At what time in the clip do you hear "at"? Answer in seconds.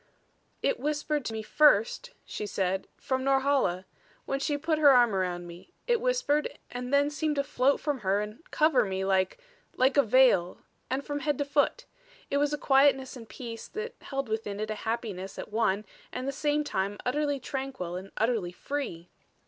15.37-15.53